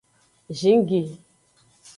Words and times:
Zingi. 0.59 1.01